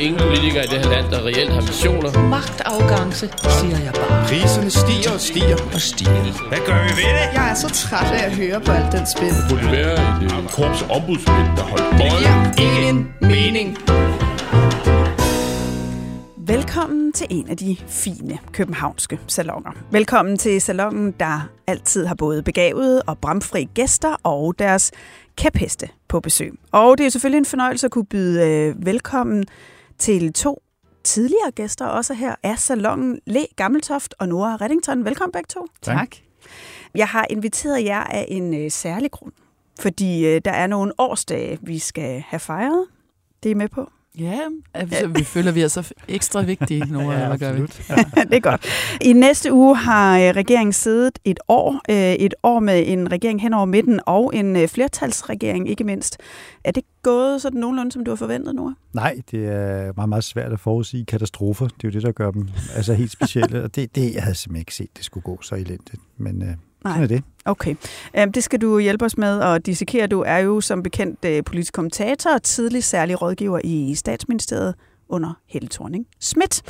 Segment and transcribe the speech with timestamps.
[0.00, 2.10] ingen politikere i det her land, der reelt har visioner.
[2.36, 3.26] Magtafgangse,
[3.58, 4.24] siger jeg bare.
[4.28, 6.48] Priserne stiger og stiger og stiger.
[6.50, 7.26] Hvad gør vi ved det?
[7.38, 9.32] Jeg er så træt af at høre på alt den spil.
[9.38, 12.36] Det burde være et øh, korps ombudsmænd, der holdt Det giver
[12.66, 13.68] ingen mening.
[16.36, 19.70] Velkommen til en af de fine københavnske salonger.
[19.90, 24.92] Velkommen til salongen, der altid har både begavede og bramfri gæster og deres
[25.36, 26.52] kæpheste på besøg.
[26.72, 29.44] Og det er selvfølgelig en fornøjelse at kunne byde øh, velkommen
[29.98, 30.62] til to
[31.04, 35.04] tidligere gæster, også her er salongen Le Gammeltoft og Nora Reddington.
[35.04, 35.66] Velkommen begge to.
[35.82, 36.08] Tak.
[36.94, 39.32] Jeg har inviteret jer af en øh, særlig grund,
[39.80, 42.86] fordi øh, der er nogle årsdage, vi skal have fejret.
[43.42, 43.90] Det er I med på?
[44.18, 44.38] Ja,
[44.74, 47.12] altså, vi føler, vi er så ekstra vigtige, Nora.
[47.18, 47.60] ja, Hvad gør vi?
[48.30, 48.66] det er godt.
[49.00, 51.80] I næste uge har øh, regeringen siddet et år.
[51.90, 56.16] øh, Et år med en regering hen over midten og en øh, flertalsregering, ikke mindst.
[56.64, 58.74] Er det gået sådan nogenlunde, som du har forventet, Nora?
[58.92, 61.68] Nej, det er meget, meget svært at forudsige katastrofer.
[61.68, 63.62] Det er jo det, der gør dem altså helt specielle.
[63.62, 66.02] Og det, det jeg havde simpelthen ikke set, det skulle gå så elendigt.
[66.16, 66.48] Men øh,
[66.82, 67.22] sådan er det.
[67.44, 67.74] Okay.
[68.16, 70.06] Øhm, det skal du hjælpe os med at dissekere.
[70.06, 74.74] Du er jo som bekendt øh, politisk kommentator og tidlig særlig rådgiver i statsministeriet
[75.08, 76.62] under Helle thorning Schmidt.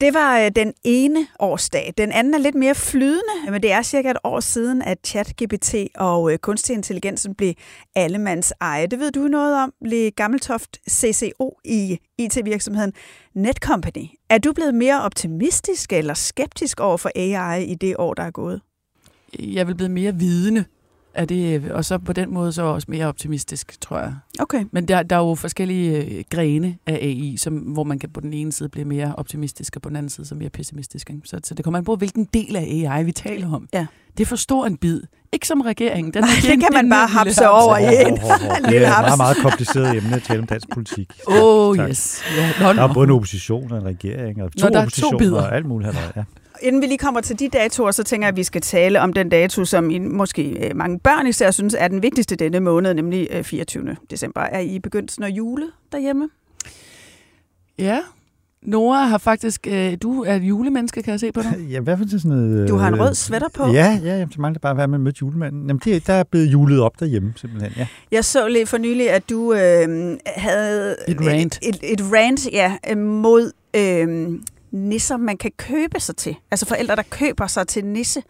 [0.00, 1.94] Det var øh, den ene årsdag.
[1.98, 5.74] Den anden er lidt mere flydende, men det er cirka et år siden, at ChatGPT
[5.94, 7.54] og øh, kunstig intelligensen blev
[7.94, 8.86] allemands eje.
[8.86, 12.92] Det ved du noget om, Le Gammeltoft CCO i IT-virksomheden
[13.34, 14.06] Netcompany.
[14.30, 18.30] Er du blevet mere optimistisk eller skeptisk over for AI i det år, der er
[18.30, 18.60] gået?
[19.38, 20.64] Jeg vil blive mere vidende
[21.16, 24.14] af det, og så på den måde så også mere optimistisk, tror jeg.
[24.38, 24.64] Okay.
[24.72, 28.20] Men der, der er jo forskellige øh, grene af AI, som, hvor man kan på
[28.20, 31.10] den ene side blive mere optimistisk, og på den anden side så mere pessimistisk.
[31.10, 31.22] Ikke?
[31.24, 33.68] Så, så det kommer an på, hvilken del af AI vi taler om.
[33.74, 33.86] Ja.
[34.16, 35.00] Det er for stor en bid.
[35.32, 36.14] Ikke som regeringen.
[36.14, 38.16] Den Nej, er det kan man bare hapse over i en.
[38.70, 41.12] Det er et meget, meget kompliceret emne at tale om dansk politik.
[41.26, 41.88] Oh Tak.
[41.88, 42.22] yes.
[42.36, 44.80] Ja, nå, Der er både en opposition og en regering, og to Nå, der er
[44.80, 45.42] to oppositioner bidder.
[45.42, 45.94] og alt muligt.
[45.94, 46.22] Her, ja.
[46.62, 49.12] Inden vi lige kommer til de datoer, så tænker jeg, at vi skal tale om
[49.12, 52.94] den dato, som I, måske øh, mange børn især synes er den vigtigste denne måned,
[52.94, 53.96] nemlig øh, 24.
[54.10, 54.40] december.
[54.40, 56.28] Er I begyndt at jule derhjemme?
[57.78, 57.98] Ja.
[58.62, 59.66] Nora har faktisk...
[59.70, 61.66] Øh, du er et julemenneske, kan jeg se på dig.
[61.70, 62.68] Ja, hvad for det sådan noget...
[62.68, 63.66] Du har en øh, rød sweater på.
[63.66, 65.66] Ja, ja, jamen, så mangler bare at være med at møde julemanden.
[65.66, 67.72] Jamen, det, der er blevet julet op derhjemme, simpelthen.
[67.76, 67.86] Ja.
[68.12, 71.58] Jeg så lige for nylig, at du øh, havde Et rant.
[71.62, 74.38] et, et, et rant ja, øh, mod øh,
[74.76, 76.36] nisser, man kan købe sig til.
[76.50, 78.22] Altså forældre, der køber sig til nisse.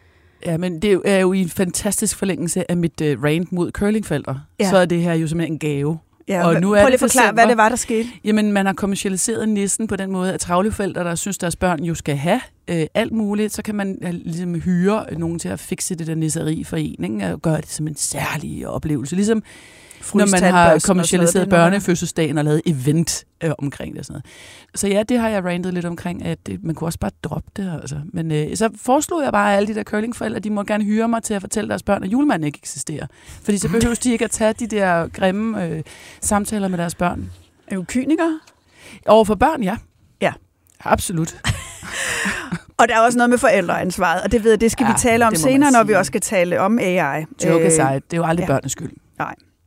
[0.46, 4.40] Ja, men det er jo i en fantastisk forlængelse af mit uh, rant mod curlingforældre.
[4.58, 4.64] Ja.
[4.64, 4.70] Ja.
[4.70, 5.98] Så er det her jo simpelthen en gave.
[6.28, 8.08] Ja, Og nu er prøv lige det at forklare, hvad det var, der skete.
[8.24, 11.84] Jamen, man har kommercialiseret nissen på den måde, at travle forældre, der synes, deres børn
[11.84, 15.60] jo skal have øh, alt muligt, så kan man øh, ligesom hyre nogen til at
[15.60, 17.32] fikse det der nisseri for en, ikke?
[17.32, 19.16] og gøre det som en særlig oplevelse.
[19.16, 19.42] Ligesom
[20.14, 24.26] når man har kommercialiseret børnefødselsdagen og lavet event øh, omkring det og sådan noget.
[24.74, 27.50] Så ja, det har jeg rantet lidt omkring, at det, man kunne også bare droppe
[27.56, 27.78] det.
[27.80, 28.00] Altså.
[28.12, 31.08] Men øh, så foreslog jeg bare, at alle de der curlingforældre, de må gerne hyre
[31.08, 33.06] mig til at fortælle deres børn, at julemanden ikke eksisterer.
[33.42, 35.82] Fordi så behøver de ikke at tage de der grimme øh,
[36.20, 37.30] samtaler med deres børn.
[37.66, 38.38] Er du kyniker?
[39.06, 39.76] Over for børn, ja.
[40.20, 40.32] Ja.
[40.84, 41.36] Absolut.
[42.78, 44.98] Og der er også noget med forældreansvaret, og det ved jeg, det skal ja, vi
[44.98, 47.24] tale om senere, når vi også skal tale om AI.
[47.44, 48.46] Joke Øh, aside, det er jo aldrig ja.
[48.46, 48.90] børnenes skyld.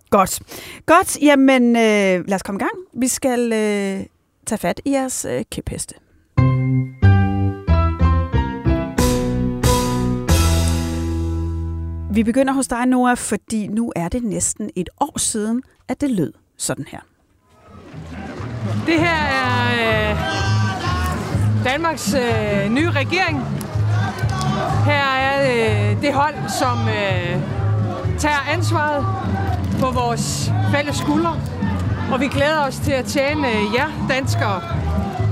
[0.10, 0.40] Godt.
[0.86, 3.02] Godt, jamen øh, lad os komme i gang.
[3.02, 4.06] Vi skal øh,
[4.46, 5.96] tage fat i jeres øh, kæpheste.
[12.12, 16.12] Vi begynder hos dig, Noah, fordi nu er det næsten et år siden, at det
[16.12, 17.00] lød sådan her.
[18.86, 20.18] Det her er øh,
[21.66, 23.40] Danmarks øh, nye regering.
[24.86, 27.42] Her er øh, det hold, som øh,
[28.20, 29.06] tager ansvaret
[29.80, 31.34] på vores fælles skuldre.
[32.14, 34.62] Og vi glæder os til at tjene øh, jer danskere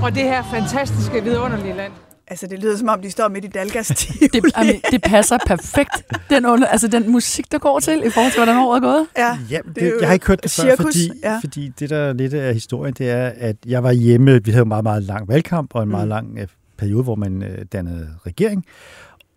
[0.02, 1.92] og det her fantastiske, vidunderlige land.
[2.30, 3.86] Altså, det lyder som om, de står midt i Dalgas
[4.32, 5.90] Det, jamen, det passer perfekt.
[6.30, 9.06] Den, under, altså, den musik, der går til, i forhold til, hvordan året er gået.
[9.18, 11.38] Ja, Ja, det det, jeg har ikke hørt det før, cirkus, fordi, ja.
[11.38, 14.44] fordi det, der er lidt af historien, det er, at jeg var hjemme.
[14.44, 16.10] Vi havde en meget, meget lang valgkamp og en meget Mm.
[16.10, 16.46] lang øh,
[16.78, 18.64] periode, hvor man øh, dannede regering.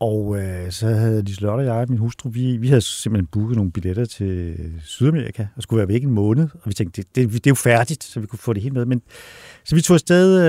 [0.02, 3.72] Og øh, så havde Liselotte og jeg, min hustru, vi, vi havde simpelthen booket nogle
[3.72, 6.44] billetter til Sydamerika, og skulle være væk en måned.
[6.54, 8.74] Og vi tænkte, det, det, det er jo færdigt, så vi kunne få det helt
[8.74, 8.86] med.
[8.86, 9.02] Men,
[9.66, 10.42] så vi tog afsted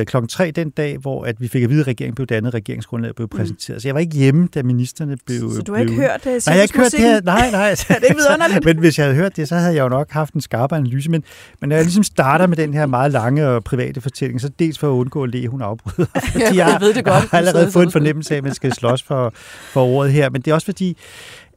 [0.00, 2.54] øh, klokken tre den dag, hvor at vi fik at vide, at regeringen blev dannet,
[2.54, 3.76] regeringsgrundlaget blev præsenteret.
[3.76, 3.80] Mm.
[3.80, 5.50] Så jeg var ikke hjemme, da ministerne blev...
[5.56, 7.20] Så du har ikke blev, hørt uh, Nej, jeg har ikke hørt det her.
[7.20, 7.70] Nej, nej.
[7.88, 8.64] det er vidunderligt.
[8.68, 11.10] men hvis jeg havde hørt det, så havde jeg jo nok haft en skarp analyse.
[11.10, 11.24] Men,
[11.60, 14.78] men når jeg ligesom starter med den her meget lange og private fortælling, så dels
[14.78, 16.06] for at undgå at le, hun afbryder.
[16.32, 17.14] Fordi Ja, jeg ved det godt.
[17.14, 19.32] Jeg har allerede fået en fornemmelse af, at man skal slås for,
[19.72, 20.30] for ordet her.
[20.30, 20.96] Men det er også fordi,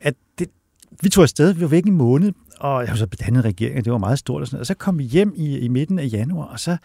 [0.02, 0.48] at det,
[1.02, 2.32] vi tog afsted, vi var væk en måned,
[2.62, 4.62] og jeg var så bedannet regering, og det var meget stort og sådan noget.
[4.62, 6.78] Og så kom vi hjem i, i midten af januar, og så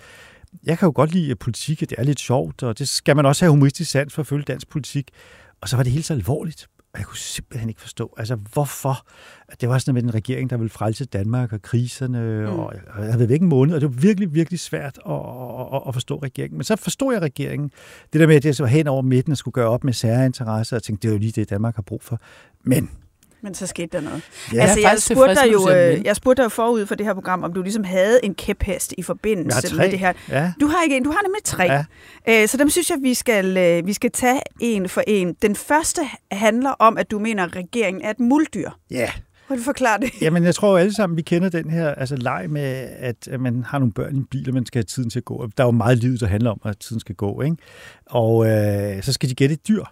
[0.64, 3.44] jeg kan jo godt lide politik, det er lidt sjovt, og det skal man også
[3.44, 5.10] have humoristisk sans for at følge dansk politik.
[5.60, 6.66] Og så var det helt så alvorligt.
[6.94, 9.06] Og jeg kunne simpelthen ikke forstå, altså hvorfor.
[9.60, 12.58] Det var sådan med en regering, der ville frelse Danmark og kriserne, mm.
[12.58, 15.12] og jeg havde været væk en måned, og det var virkelig, virkelig svært at,
[15.74, 16.58] at, at forstå regeringen.
[16.58, 17.70] Men så forstod jeg regeringen.
[18.12, 20.76] Det der med, at det var hen over midten og skulle gøre op med særinteresser,
[20.76, 22.20] og tænkte, det er jo lige det, Danmark har brug for.
[22.64, 22.90] Men
[23.42, 24.22] men så skete der noget.
[24.52, 27.14] Ja, altså, jeg jeg spurgte, dig jo, øh, jeg spurgte dig forud for det her
[27.14, 30.12] program, om du ligesom havde en kæphest i forbindelse Jeg har med det her.
[30.28, 30.52] Ja.
[30.60, 31.64] Du har ikke en, du har nemlig tre.
[31.64, 32.42] Ja.
[32.42, 35.34] Øh, så dem synes jeg, vi skal, øh, vi skal tage en for en.
[35.42, 36.00] Den første
[36.30, 38.70] handler om, at du mener, at regeringen er et muldyr.
[38.90, 39.10] Ja,
[39.54, 40.10] du forklare det?
[40.20, 43.64] Jamen, jeg tror alle sammen, vi kender den her altså, leg med, at, at man
[43.64, 45.48] har nogle børn i en bil, og man skal have tiden til at gå.
[45.56, 47.42] Der er jo meget liv, der handler om, at tiden skal gå.
[47.42, 47.56] Ikke?
[48.06, 49.84] Og øh, så skal de gætte et dyr.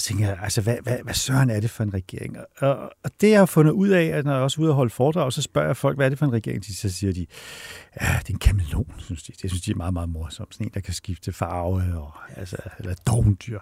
[0.00, 2.36] Og så tænker jeg, altså, hvad, hvad, hvad søren er det for en regering?
[2.58, 4.76] Og, og det, jeg har fundet ud af, at når jeg også er ude og
[4.76, 6.66] holde foredrag, så spørger jeg folk, hvad er det for en regering?
[6.66, 7.26] De, så siger de,
[8.00, 9.32] ja, det er en kameleon, synes de.
[9.42, 10.54] Det synes de er meget, meget morsomt.
[10.54, 13.58] Sådan en, der kan skifte farve, og, altså, eller et.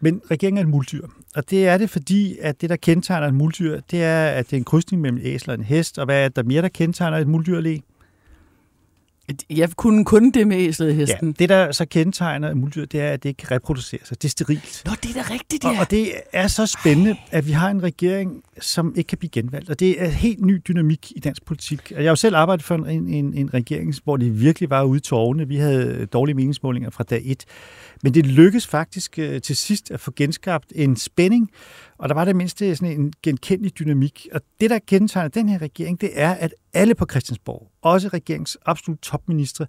[0.00, 1.06] Men regeringen er et muldyr.
[1.34, 4.52] Og det er det, fordi at det, der kendetegner et muldyr, det er, at det
[4.52, 5.98] er en krydsning mellem æsler og en hest.
[5.98, 7.60] Og hvad er der mere, der kendetegner et muldyr,
[9.50, 11.28] jeg kunne kun det med æslet i hesten.
[11.28, 14.22] Ja, det, der så kendetegner et muldyr, det er, at det ikke kan reproducere sig.
[14.22, 14.82] Det er sterilt.
[14.86, 15.80] Nå, det er da rigtigt, Og, ja.
[15.80, 19.70] og det er så spændende, at vi har en regering, som ikke kan blive genvalgt.
[19.70, 21.80] Og det er helt ny dynamik i dansk politik.
[21.94, 24.82] Og Jeg har jo selv arbejdet for en, en, en regering, hvor det virkelig var
[24.82, 25.48] ude i tårne.
[25.48, 27.44] Vi havde dårlige meningsmålinger fra dag et.
[28.02, 31.50] Men det lykkedes faktisk øh, til sidst at få genskabt en spænding,
[32.00, 34.28] og der var det mindste sådan en genkendelig dynamik.
[34.32, 38.58] Og det, der kendetegner den her regering, det er, at alle på Christiansborg, også regeringens
[38.66, 39.66] absolut topministre,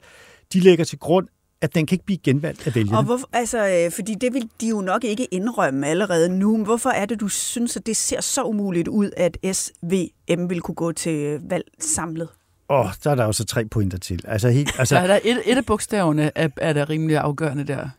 [0.54, 1.28] de lægger til grund,
[1.62, 2.98] at den kan ikke blive genvalgt af vælgerne.
[2.98, 6.58] Og hvorfor, altså, øh, fordi det vil de jo nok ikke indrømme allerede nu.
[6.58, 10.62] Men hvorfor er det, du synes, at det ser så umuligt ud, at SVM vil
[10.62, 12.30] kunne gå til valg samlet?
[12.70, 14.24] Åh, oh, der er der jo så tre pointer til.
[14.28, 17.64] Altså, helt, Så altså, er der et, et af bogstaverne, er, er der rimelig afgørende
[17.64, 17.90] der.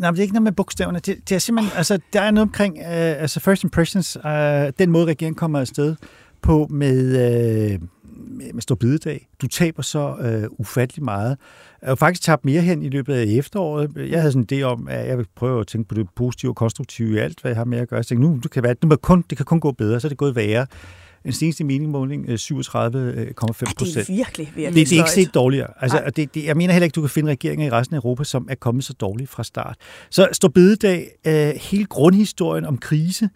[0.00, 0.98] Nej, men det er ikke noget med bogstaverne.
[0.98, 4.30] Det, det er simpelthen, altså, der er noget omkring, uh, altså first impressions, uh,
[4.78, 5.96] den måde, regeringen kommer afsted
[6.42, 7.82] på med, uh,
[8.38, 9.28] med, med stor bidedag.
[9.42, 10.14] Du taber så
[10.48, 11.36] uh, ufattelig meget.
[11.82, 13.90] Jeg har faktisk tabt mere hen i løbet af efteråret.
[14.10, 16.50] Jeg havde sådan en idé om, at jeg vil prøve at tænke på det positive
[16.50, 17.98] og konstruktive i alt, hvad jeg har med at gøre.
[17.98, 20.06] Jeg tænkte, nu, det kan være, nu kan kun, det kan kun gå bedre, så
[20.06, 20.66] er det gået værre.
[21.24, 24.06] En seneste meningsmåling, øh, 37,5 Ja, procent.
[24.06, 25.68] det er virkelig, virkelig Det, det er ikke set dårligere.
[25.80, 28.00] Altså, og det, det, jeg mener heller ikke, du kan finde regeringer i resten af
[28.00, 29.76] Europa, som er kommet så dårligt fra start.
[30.10, 33.28] Så står bededag, øh, hele grundhistorien om krise,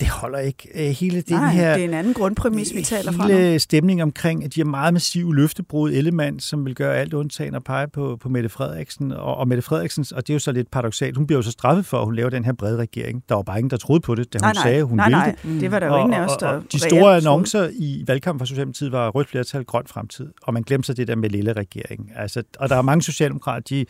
[0.00, 0.68] det holder ikke.
[0.74, 3.34] Øh, hele den Nej, her det er en anden grundpræmis, vi taler fra nu.
[3.34, 5.92] hele stemning omkring, at de har meget massive løftebrud.
[5.92, 9.12] Ellemann, som vil gøre alt undtagen og pege på, på Mette Frederiksen.
[9.12, 11.50] Og, og Mette Frederiksens, og det er jo så lidt paradoxalt, hun bliver jo så
[11.50, 13.24] straffet for, at hun laver den her brede regering.
[13.28, 14.96] Der var bare ingen, der troede på det, da hun Nej, nej, sagde, at hun
[14.96, 15.60] nej, ville nej, det.
[15.60, 18.38] det var der jo ingen af os, der og, og de store annoncer i valgkampen
[18.38, 20.26] fra Socialdemokratiet var rødt flertal, grøn fremtid.
[20.42, 22.12] Og man glemte så det der med lille regering.
[22.16, 23.86] Altså, og der er mange socialdemokrater, de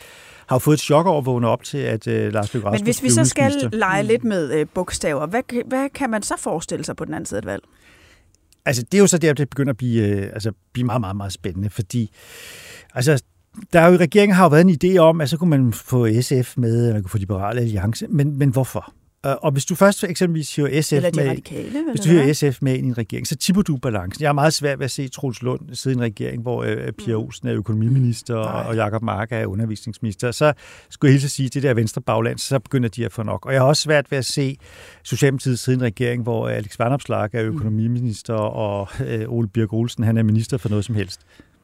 [0.46, 3.02] har fået et chok over at vågne op til, at uh, Lars Løkke Men hvis
[3.02, 6.96] vi så skal lege lidt med øh, bogstaver, hvad, hvad kan man så forestille sig
[6.96, 7.62] på den anden side af et valg?
[8.64, 11.16] Altså, det er jo så der, det begynder at blive, øh, altså, blive meget, meget,
[11.16, 12.10] meget spændende, fordi
[12.94, 13.22] altså,
[13.72, 16.08] der er jo, regeringen har jo været en idé om, at så kunne man få
[16.20, 18.92] SF med, eller man kunne få Liberale Alliance, men, men hvorfor?
[19.26, 21.84] Øh, Og hvis du først eksempelvis hiver SF med, radikale?
[21.90, 24.22] hvis du hiver SF med ind i en regering, så tipper du balancen.
[24.22, 26.92] Jeg er meget svært ved at se Troels Lund sidde i en regering, hvor øh,
[26.92, 30.30] Pia Olsen er økonomiminister, og, og Jakob Mark er undervisningsminister.
[30.30, 30.52] Så
[30.90, 33.46] skulle jeg helt sige, det der venstre bagland, så begynder de at få nok.
[33.46, 34.56] Og jeg har også svært ved at se
[35.02, 40.04] Socialdemokratiet sidde i en regering, hvor Alex Vanopslagh er økonomiminister, og øh, Ole Birk Olsen,
[40.04, 41.20] han er minister for noget som helst.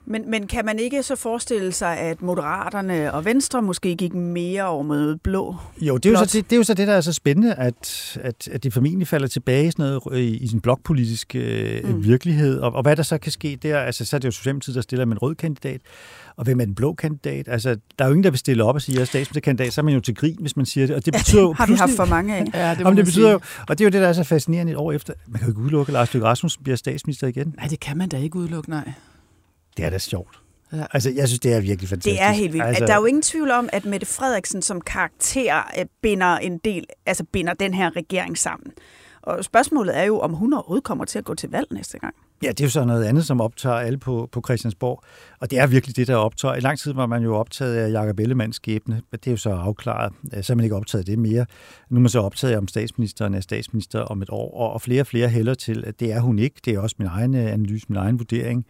[0.09, 4.67] Men, men kan man ikke så forestille sig, at Moderaterne og Venstre måske gik mere
[4.67, 5.57] over mod blå?
[5.81, 6.29] Jo, det er jo, Blot.
[6.29, 8.73] så, det, det er jo så det, der er så spændende, at, at, at det
[8.73, 12.05] formentlig falder tilbage i, sådan noget, i, i sin blokpolitiske øh, mm.
[12.05, 12.61] virkelighed.
[12.61, 14.83] Og, og hvad der så kan ske der, altså så er det jo Socialdemokratiet, der
[14.83, 15.81] stiller med en rød kandidat.
[16.37, 17.49] Og hvem er den blå kandidat?
[17.49, 19.73] Altså, der er jo ingen, der vil stille op og sige, at jeg er statsministerkandidat,
[19.73, 20.97] så er man jo til grin, hvis man siger det.
[20.97, 22.45] Og det betyder jo Har vi haft for mange af?
[22.55, 24.73] Ja, det, Jamen, det betyder jo, og det er jo det, der er så fascinerende
[24.73, 25.15] et år efter.
[25.27, 27.55] Man kan jo ikke udelukke, at Lars Løkke Rasmussen bliver statsminister igen.
[27.57, 28.93] Nej, det kan man da ikke udelukke, nej.
[29.76, 30.40] Det er da sjovt.
[30.73, 30.85] Ja.
[30.92, 32.21] Altså, jeg synes, det er virkelig fantastisk.
[32.21, 32.66] Det er helt vildt.
[32.66, 36.59] Altså, der er jo ingen tvivl om, at Mette Frederiksen som karakter øh, binder en
[36.59, 38.73] del, altså binder den her regering sammen.
[39.23, 42.14] Og spørgsmålet er jo, om hun overhovedet kommer til at gå til valg næste gang.
[42.42, 45.02] Ja, det er jo så noget andet, som optager alle på, på Christiansborg.
[45.40, 46.54] Og det er virkelig det, der optager.
[46.54, 49.37] I lang tid var man jo optaget af Jakob Ellemanns skæbne, men det er jo
[49.37, 50.12] så afklaret.
[50.42, 51.47] Så er man ikke optaget det mere.
[51.90, 55.00] Nu er man så optaget af, om statsministeren er statsminister om et år, og flere
[55.00, 56.61] og flere hælder til, at det er hun ikke.
[56.64, 58.66] Det er også min egen øh, analyse, min egen vurdering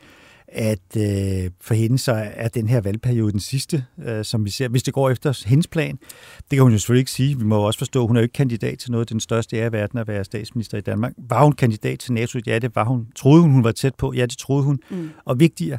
[0.49, 4.69] at øh, for hende så er den her valgperiode den sidste, øh, som vi ser,
[4.69, 5.99] hvis det går efter hendes plan.
[6.37, 7.39] Det kan hun jo selvfølgelig ikke sige.
[7.39, 9.11] Vi må også forstå, at hun er jo ikke kandidat til noget.
[9.11, 11.13] Den største ære i verden at være statsminister i Danmark.
[11.19, 12.41] Var hun kandidat til NATO?
[12.47, 13.07] Ja, det var hun.
[13.17, 14.13] Troede hun, hun var tæt på?
[14.13, 14.79] Ja, det troede hun.
[14.91, 15.11] Mm.
[15.25, 15.79] Og vigtigere,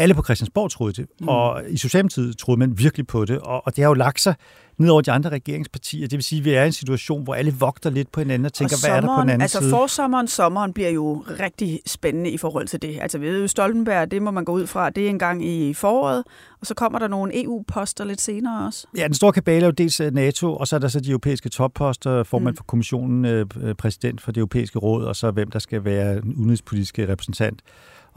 [0.00, 1.28] alle på Christiansborg troede det, mm.
[1.28, 4.34] og i Socialdemokratiet troede man virkelig på det, og, og det har jo lagt sig
[4.80, 6.08] ned over de andre regeringspartier.
[6.08, 8.46] Det vil sige, at vi er i en situation, hvor alle vogter lidt på hinanden
[8.46, 9.70] og tænker, og sommeren, hvad er der på den anden altså side?
[9.70, 12.98] forsommeren, sommeren bliver jo rigtig spændende i forhold til det.
[13.00, 16.24] Altså ved Stoltenberg, det må man gå ud fra, det er en gang i foråret,
[16.60, 18.86] og så kommer der nogle EU-poster lidt senere også.
[18.96, 21.10] Ja, den store kabale er jo dels øh, NATO, og så er der så de
[21.10, 22.56] europæiske topposter, formand mm.
[22.56, 23.46] for kommissionen, øh,
[23.78, 27.62] præsident for det europæiske råd, og så hvem der skal være udenrigspolitiske repræsentant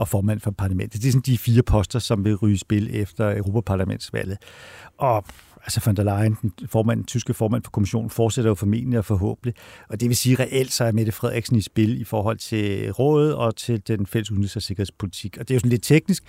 [0.03, 1.01] og formand for parlamentet.
[1.01, 4.37] Det er sådan de fire poster, som vil ryge spil efter Europaparlamentsvalget.
[4.97, 5.25] Og
[5.63, 9.05] altså von der Leyen, den, formand, den tyske formand for kommissionen, fortsætter jo formentlig og
[9.05, 9.53] forhåbentlig.
[9.89, 13.35] Og det vil sige, reelt så er Mette Frederiksen i spil i forhold til rådet
[13.35, 15.37] og til den fælles udenrigs- og sikkerhedspolitik.
[15.37, 16.23] Og det er jo sådan lidt teknisk.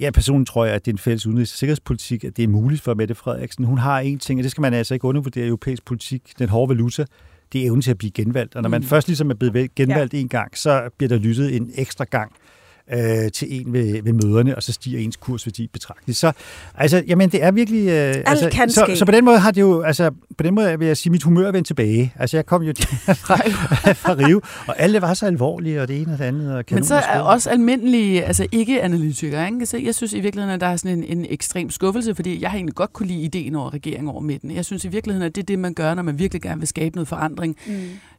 [0.00, 2.48] Ja, personligt tror jeg, at det er en fælles udenrigs- og sikkerhedspolitik, at det er
[2.48, 3.64] muligt for Mette Frederiksen.
[3.64, 6.68] Hun har en ting, og det skal man altså ikke undervurdere europæisk politik, den hårde
[6.68, 7.04] valuta,
[7.52, 8.56] det er evnen til at blive genvalgt.
[8.56, 8.86] Og når man mm.
[8.86, 10.18] først ligesom er blevet genvalgt ja.
[10.18, 12.32] en gang, så bliver der lyttet en ekstra gang
[12.92, 16.18] øh, til en ved, ved møderne, og så stiger ens kursværdi betragteligt.
[16.18, 16.32] Så
[16.74, 17.88] altså, jamen, det er virkelig...
[17.88, 20.78] Øh, altså, kan så, så, på den måde har det jo, altså, på den måde
[20.78, 22.12] vil jeg sige, mit humør er vendt tilbage.
[22.18, 22.72] Altså, jeg kom jo
[23.24, 23.36] fra,
[23.92, 26.56] fra Rio, og alle var så alvorlige, og det ene og det andet.
[26.56, 29.66] Og Men så er også almindelige, altså ikke-analytikere, ikke?
[29.66, 32.50] Så jeg synes i virkeligheden, at der er sådan en, en ekstrem skuffelse, fordi jeg
[32.50, 34.50] har egentlig godt kunne lide ideen over regeringen over midten.
[34.50, 36.68] Jeg synes i virkeligheden, at det er det, man gør, når man virkelig gerne vil
[36.68, 37.56] skabe noget forandring.
[37.66, 37.74] Mm.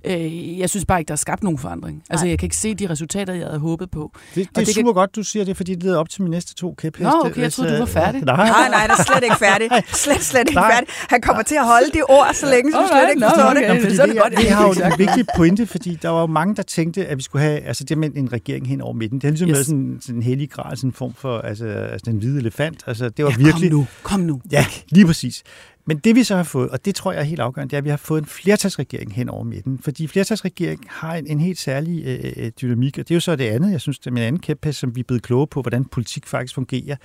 [0.06, 2.04] Øh, jeg synes bare ikke, der er skabt nogen forandring.
[2.10, 4.12] Altså, jeg kan ikke se de resultater, jeg havde håbet på.
[4.36, 4.94] Det, det er det super kan...
[4.94, 7.04] godt, du siger det, fordi det leder op til mine næste to kæpheste.
[7.04, 8.22] Nå, okay, jeg troede, du var færdig.
[8.22, 9.70] Nej, nej, nej, der er slet ikke færdig.
[9.88, 10.88] Slet, slet ikke færdig.
[11.10, 13.56] Han kommer til at holde de ord, så længe, så du slet ikke forstår okay.
[13.56, 13.68] det.
[13.68, 16.56] Jamen, fordi det, det, det, det har jo en vigtig pointe, fordi der var mange,
[16.56, 19.18] der tænkte, at vi skulle have altså det med en regering hen over midten.
[19.20, 19.54] Det har ligesom yes.
[19.54, 22.84] været sådan, sådan en hellig grad, sådan en form for altså, altså en hvide elefant.
[22.88, 23.72] Altså, det var ja, virkelig...
[23.72, 24.42] kom nu, kom nu.
[24.52, 25.44] Ja, lige præcis.
[25.88, 27.78] Men det vi så har fået, og det tror jeg er helt afgørende, det er,
[27.78, 29.80] at vi har fået en flertalsregering hen over midten.
[29.80, 33.20] Fordi flertalsregering har en, en helt særlig øh, øh, øh dynamik, og det er jo
[33.20, 35.48] så det andet, jeg synes, det er min anden kæphest, som vi er blevet kloge
[35.48, 36.96] på, hvordan politik faktisk fungerer.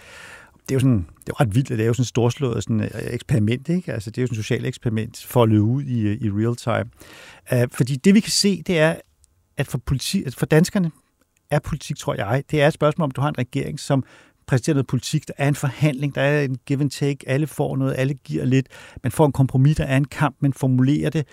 [0.68, 2.08] Det er jo sådan, det er jo ret vildt, at det er jo sådan et
[2.08, 3.92] storslået sådan et øh, eksperiment, ikke?
[3.92, 6.30] Altså, det er jo sådan et socialt eksperiment for at løbe ud i, øh, i
[6.30, 6.90] real time.
[7.52, 8.94] Uh, fordi det vi kan se, det er,
[9.56, 10.90] at for, politi, at for danskerne
[11.50, 14.04] er politik, tror jeg, det er et spørgsmål om, du har en regering, som
[14.50, 17.76] præsenterer noget politik, der er en forhandling, der er en give and take, alle får
[17.76, 18.66] noget, alle giver lidt,
[19.02, 21.26] man får en kompromis, der er en kamp, man formulerer det.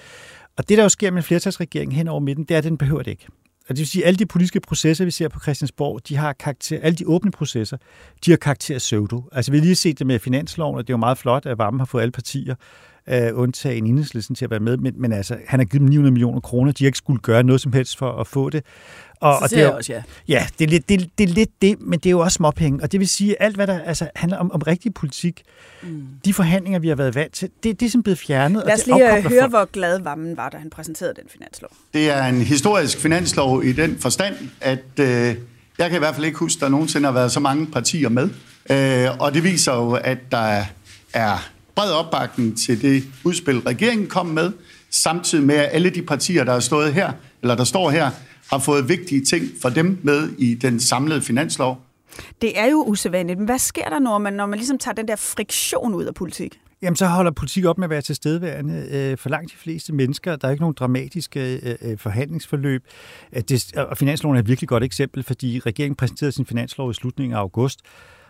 [0.58, 2.78] Og det, der jo sker med en flertalsregering hen over midten, det er, at den
[2.78, 3.28] behøver det ikke.
[3.70, 6.34] Og det vil sige, at alle de politiske processer, vi ser på Christiansborg, de har
[6.34, 7.78] karakter, alle de åbne processer,
[8.26, 9.24] de har karakter af pseudo.
[9.32, 11.58] Altså vi har lige set det med finansloven, og det er jo meget flot, at
[11.58, 12.56] Varme har fået alle partier
[13.10, 16.12] øh, undtagen enhedslisten til at være med, men, men altså, han har givet dem 900
[16.12, 18.66] millioner kroner, de har ikke skulle gøre noget som helst for at få det.
[19.20, 20.04] Og, så og det er, også, ja.
[20.28, 22.84] Ja, det er, lidt, det, det er lidt det, men det er jo også småpenge.
[22.84, 25.44] Og det vil sige, at alt, hvad der altså, handler om, om rigtig politik,
[25.84, 26.08] mm.
[26.26, 28.64] de forhandlinger, vi har været vant til, det, det er simpelthen blevet fjernet.
[28.66, 29.52] Lad os lige øh, høre, folk.
[29.52, 31.70] hvor glad Vammen var, da han præsenterede den finanslov.
[31.94, 35.36] Det er en historisk finanslov i den forstand, at øh,
[35.78, 38.10] jeg kan i hvert fald ikke huske, at der nogensinde har været så mange partier
[38.10, 38.30] med.
[38.70, 40.64] Øh, og det viser jo, at der
[41.14, 44.52] er bred opbakning til det udspil, regeringen kom med,
[44.92, 48.12] samtidig med, at alle de partier, der er stået her, eller der står her,
[48.52, 51.82] har fået vigtige ting for dem med i den samlede finanslov.
[52.42, 55.08] Det er jo usædvanligt, men hvad sker der, når man, når man ligesom tager den
[55.08, 56.60] der friktion ud af politik?
[56.82, 58.88] Jamen, så holder politik op med at være tilstedeværende.
[58.92, 62.84] Øh, for langt de fleste mennesker, der er ikke nogen dramatiske øh, øh, forhandlingsforløb.
[63.76, 67.40] og finansloven er et virkelig godt eksempel, fordi regeringen præsenterede sin finanslov i slutningen af
[67.40, 67.80] august,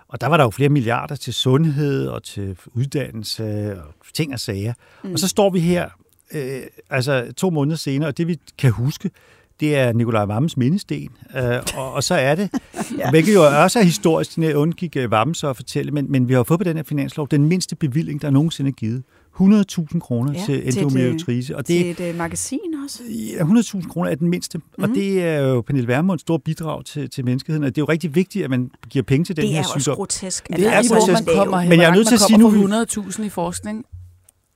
[0.07, 4.39] og der var der jo flere milliarder til sundhed og til uddannelse og ting og
[4.39, 4.73] sager.
[5.03, 5.13] Mm.
[5.13, 5.89] Og så står vi her,
[6.33, 9.11] øh, altså to måneder senere, og det vi kan huske,
[9.59, 11.43] det er Nikolaj Vammes mindesten, øh,
[11.77, 12.49] og, og så er det,
[12.99, 13.09] ja.
[13.09, 16.33] hvilket jo også er historisk, det undgik øh, Vamme så at fortælle, men, men vi
[16.33, 19.03] har fået på den her finanslov den mindste bevilling, der nogensinde er givet.
[19.41, 21.55] 100.000 kroner ja, til endometriose.
[21.57, 22.99] Og det, til et uh, magasin også?
[23.09, 24.57] Ja, 100.000 kroner er den mindste.
[24.57, 24.83] Mm.
[24.83, 24.97] Og mhm.
[24.97, 27.63] det er jo Pernille Vermunds store bidrag til, til menneskeheden.
[27.63, 29.79] Og det er jo rigtig vigtigt, at man giver penge til den her sygdom.
[29.79, 30.47] Det er også grotesk.
[30.47, 31.25] Det er, er grotesk.
[31.25, 32.49] Man kommer, men jeg er nødt til at sige nu...
[32.49, 33.85] 100.000 i forskning.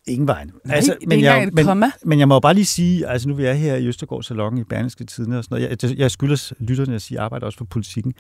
[0.08, 0.52] Ingen vejen.
[0.66, 3.54] Nej, altså, men, jeg, men, men jeg må bare lige sige, altså nu vi er
[3.54, 7.02] her i Østergaard Salon i Berlingske Tidene og sådan noget, jeg, jeg skylder lytterne at
[7.02, 8.14] sige, at jeg arbejder også for politikken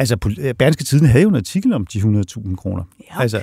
[0.00, 0.16] Altså,
[0.58, 2.84] Berlingske Tiden havde jo en artikel om de 100.000 kroner.
[3.00, 3.20] Ja.
[3.22, 3.40] Altså,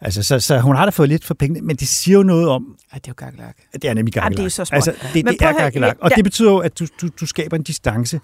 [0.00, 2.48] altså så, så hun har da fået lidt for pengene, men det siger jo noget
[2.48, 2.76] om...
[2.92, 3.56] Ja, det er jo gakkelak.
[3.72, 4.38] Det er nemlig gakkelak.
[4.38, 4.76] Ja, det er så småt.
[4.76, 5.96] Altså, det, Men det er gakkelak.
[6.00, 6.16] Og ja.
[6.16, 8.20] det betyder jo, at du, du, du skaber en distance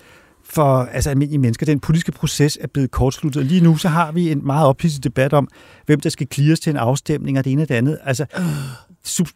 [0.48, 1.66] for altså, almindelige mennesker.
[1.66, 3.46] Den politiske proces er blevet kortsluttet.
[3.46, 5.48] Lige nu så har vi en meget ophidset debat om,
[5.86, 7.98] hvem der skal clears til en afstemning og det ene og det andet.
[8.04, 8.26] Altså,
[9.04, 9.28] sub,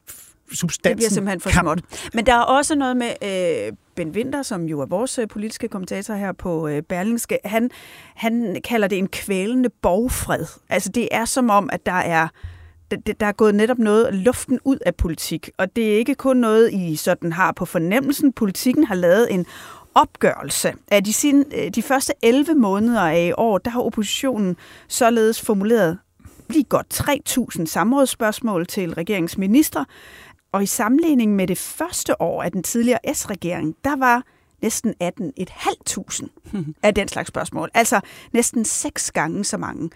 [0.52, 0.90] substansen...
[0.90, 1.81] Det bliver simpelthen for småt.
[2.14, 5.69] Men der er også noget med øh, Ben Winter, som jo er vores øh, politiske
[5.69, 7.38] kommentator her på øh, Berlingske.
[7.45, 7.71] Han,
[8.14, 10.47] han kalder det en kvælende borgfred.
[10.69, 12.28] Altså det er som om, at der er
[13.21, 16.73] der- er gået netop noget luften ud af politik, og det er ikke kun noget,
[16.73, 18.33] I sådan har på fornemmelsen.
[18.33, 19.47] Politikken har lavet en
[19.95, 24.57] opgørelse af de, sin, øh, de første 11 måneder af i år, der har oppositionen
[24.89, 25.99] således formuleret
[26.49, 27.01] lige godt
[27.59, 29.85] 3.000 samrådsspørgsmål til regeringens ministre,
[30.53, 34.23] og i sammenligning med det første år af den tidligere S-regering, der var
[34.63, 36.29] næsten 18.500
[36.83, 37.71] af den slags spørgsmål.
[37.75, 38.01] Altså
[38.33, 39.91] næsten seks gange så mange.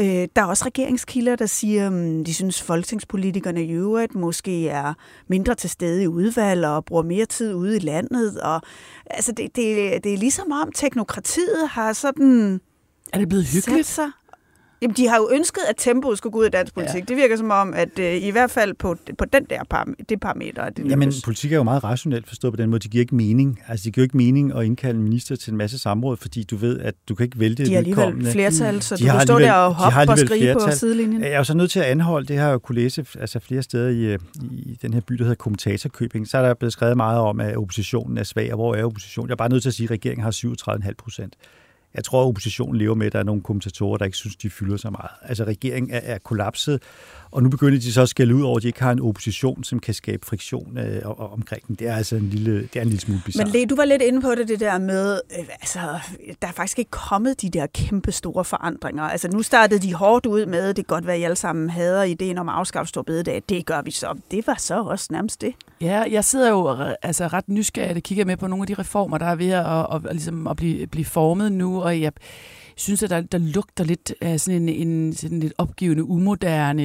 [0.00, 4.94] Øh, der er også regeringskilder, der siger, at de synes, folketingspolitikerne i øvrigt måske er
[5.28, 8.40] mindre til stede i udvalg og bruger mere tid ude i landet.
[8.40, 8.62] Og,
[9.06, 12.60] altså det, det, det er ligesom om teknokratiet har sådan...
[13.12, 13.86] Er det blevet hyggeligt?
[13.86, 14.10] Sig.
[14.82, 16.94] Jamen, de har jo ønsket, at tempoet skulle gå ud af dansk politik.
[16.94, 17.04] Ja.
[17.08, 20.20] Det virker som om, at øh, i hvert fald på, på den der param- det
[20.20, 21.22] parameter, det Jamen, lykkes.
[21.24, 22.80] politik er jo meget rationelt forstået på den måde.
[22.80, 23.60] Det giver ikke mening.
[23.68, 26.56] Altså, det giver ikke mening at indkalde en minister til en masse samråd, fordi du
[26.56, 29.38] ved, at du kan ikke vælte De har alligevel flertal, så De du kan stå
[29.38, 30.78] der og de hoppe og skrige på flertal.
[30.78, 31.22] sidelinjen.
[31.22, 33.38] Jeg er jo så nødt til at anholde, det har jeg jo kunne læse altså
[33.40, 34.18] flere steder i, øh,
[34.50, 36.28] i den her by, der hedder Kommentatorkøbing.
[36.28, 39.28] Så er der blevet skrevet meget om, at oppositionen er svag, og hvor er oppositionen?
[39.28, 41.34] Jeg er bare nødt til at sige, at regeringen har 37,5 procent.
[41.94, 44.50] Jeg tror, at oppositionen lever med, at der er nogle kommentatorer, der ikke synes, de
[44.50, 45.10] fylder så meget.
[45.22, 46.82] Altså, regeringen er, er kollapset,
[47.30, 49.64] og nu begynder de så at skælde ud over, at de ikke har en opposition,
[49.64, 51.74] som kan skabe friktion øh, og- og omkring den.
[51.76, 53.44] Det er altså en lille, det er en lille smule bizarre.
[53.46, 55.78] Men Le, du var lidt inde på det, det der med, øh, altså,
[56.42, 59.02] der er faktisk ikke kommet de der kæmpe store forandringer.
[59.02, 61.70] Altså, nu startede de hårdt ud med, det kan godt være, at I alle sammen
[61.70, 63.42] hader ideen om at afskaffe stor bededag.
[63.48, 64.18] Det gør vi så.
[64.30, 65.54] Det var så også nærmest det.
[65.80, 68.74] Ja, jeg sidder jo re- altså, ret nysgerrig og kigger med på nogle af de
[68.74, 72.12] reformer, der er ved at, at, at, ligesom at blive, blive formet nu, og jeg
[72.76, 76.84] synes, at der, der lugter lidt af sådan en, en sådan lidt opgivende, umoderne,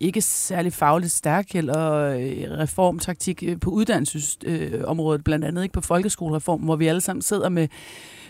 [0.00, 5.72] ikke særlig fagligt stærk eller øh, reformtaktik øh, på uddannelsesområdet, blandt andet ikke?
[5.72, 7.68] På folkeskolereformen, hvor vi alle sammen sidder med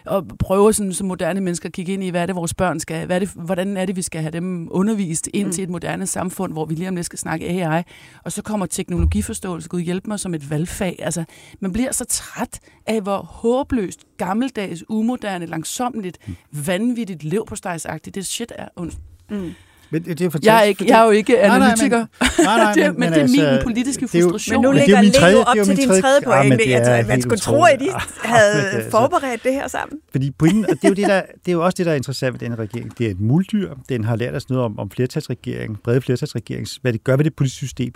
[0.06, 2.80] og prøver sådan, som moderne mennesker at kigge ind i, hvad er det, vores børn
[2.80, 5.52] skal, hvad er det, hvordan er det, vi skal have dem undervist ind Mm.
[5.52, 7.82] til et moderne samfund, hvor vi lige om lidt skal snakke AI,
[8.24, 10.96] og så kommer teknologiforståelse, Gud hjælpe mig, som et valgfag.
[10.98, 11.24] Altså,
[11.60, 16.18] man bliver så træt af, hvor håbløst, gammeldags, umoderne, langsommeligt,
[16.66, 18.68] vanvittigt, levpostejsagtigt det shit er.
[18.80, 18.98] Und-
[19.30, 19.50] Mm.
[19.90, 22.06] Men det, det er Jeg er, ikke, jeg er jo ikke Nej, nej, men- analytiker.
[22.44, 24.54] Nej, nej, det, men, det er min politiske det frustration.
[24.54, 26.20] Men nu Men det er ligger jo min Leo tredje- op det til din tredje-
[26.20, 26.56] men pointe.
[26.64, 27.88] det er Altså, man helt skulle tro, at de
[28.24, 29.98] havde men det er altså- forberedt det her sammen.
[30.10, 31.96] Fordi pointen, og det er jo, det, der, det er jo også det, der er
[31.96, 32.98] interessant ved den regering.
[32.98, 33.74] Det er et muldyr.
[33.88, 37.34] Den har lært os noget om, om flertalsregering, brede flertalsregering, hvad det gør ved det
[37.36, 37.92] politiske system.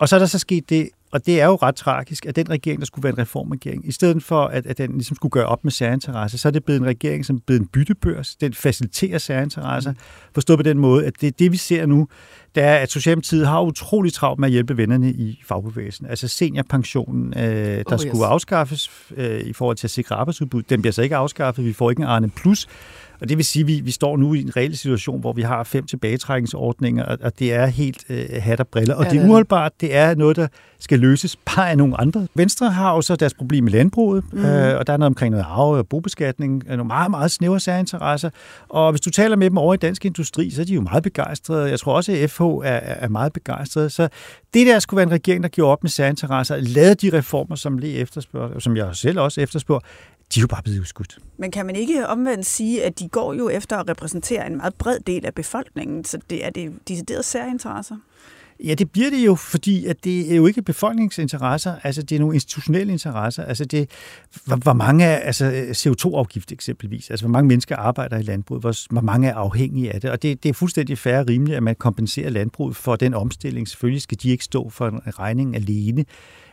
[0.00, 2.50] Og så er der så sket det, og det er jo ret tragisk, at den
[2.50, 5.46] regering, der skulle være en reformregering, i stedet for, at, at den ligesom skulle gøre
[5.46, 8.36] op med særinteresser, så er det blevet en regering, som er blevet en byttebørs.
[8.36, 9.92] Den faciliterer særinteresser.
[10.34, 12.08] Forstået på den måde, at det, det vi ser nu,
[12.54, 16.06] det er, at Socialdemokratiet har utrolig travlt med at hjælpe vennerne i fagbevægelsen.
[16.06, 18.00] Altså seniorpensionen, øh, der oh, yes.
[18.00, 21.64] skulle afskaffes øh, i forhold til at sikre arbejdsudbud, den bliver så ikke afskaffet.
[21.64, 22.66] Vi får ikke en Arne Plus.
[23.20, 25.42] Og det vil sige, at vi, vi står nu i en reel situation, hvor vi
[25.42, 28.94] har fem tilbagetrækningsordninger, og, og det er helt øh, hat og briller.
[28.94, 29.72] Og Ja, det er uholdbart.
[29.80, 32.26] Det er noget, der skal løses bare af nogle andre.
[32.34, 34.44] Venstre har jo så deres problem med landbruget, mm.
[34.44, 37.60] øh, og der er noget omkring noget arve og bobeskatning, øh, nogle meget, meget snævre
[37.60, 38.30] særinteresser.
[38.68, 41.02] Og hvis du taler med dem over i dansk industri, så er de jo meget
[41.02, 41.70] begejstrede.
[41.70, 43.90] Jeg tror også, at FH er, er meget begejstrede.
[43.90, 44.08] Så
[44.54, 47.78] det der skulle være en regering, der gjorde op med særinteresser, lavede de reformer, som
[47.78, 49.80] lige efterspørger, som jeg selv også efterspørger,
[50.34, 51.18] de er jo bare blevet udskudt.
[51.38, 54.74] Men kan man ikke omvendt sige, at de går jo efter at repræsentere en meget
[54.74, 57.96] bred del af befolkningen, så det er det decideret særinteresser?
[58.64, 62.20] Ja, det bliver det jo, fordi at det er jo ikke befolkningsinteresser, altså det er
[62.20, 63.44] nogle institutionelle interesser.
[63.44, 63.90] Altså det,
[64.44, 68.92] hvor, hvor mange er, altså CO2-afgift eksempelvis, altså hvor mange mennesker arbejder i landbruget, hvor,
[68.92, 70.10] hvor mange er afhængige af det.
[70.10, 73.68] Og det, det er fuldstændig fair og rimeligt, at man kompenserer landbruget for den omstilling.
[73.68, 76.04] Selvfølgelig skal de ikke stå for en regning alene,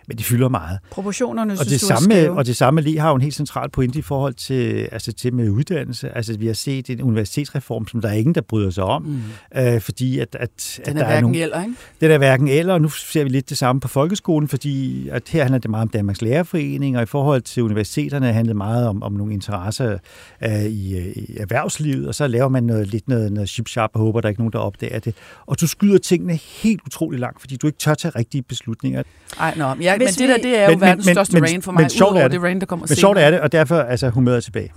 [0.08, 0.80] men det fylder meget.
[0.92, 2.38] Proportionerne, Og synes det, du er samme, skæve.
[2.38, 5.34] og det samme lige har jo en helt central pointe i forhold til, altså til
[5.34, 6.16] med uddannelse.
[6.16, 9.62] Altså vi har set en universitetsreform, som der er ingen, der bryder sig om, mm.
[9.62, 11.76] øh, fordi at, at, Den at er der er hverken nogle, eller, ikke?
[12.02, 15.24] det er hverken eller, og nu ser vi lidt det samme på folkeskolen, fordi at
[15.30, 18.88] her handler det meget om Danmarks Lærerforening, og i forhold til universiteterne handler det meget
[18.88, 19.98] om, om nogle interesser
[20.44, 24.00] øh, i, øh, i erhvervslivet, og så laver man noget, lidt noget, noget chip-sharp og
[24.00, 25.16] håber, der er ikke nogen, der opdager det.
[25.46, 29.04] Og du skyder tingene helt utrolig langt, fordi du ikke tør tage rigtige beslutninger.
[29.40, 31.82] Ej, nå, jeg, men Hvis det der, det er jo verdens største rain for mig,
[31.82, 34.38] men sjovt er det rain, der kommer Men sjovt er det, og derfor altså humøret
[34.38, 34.72] er tilbage.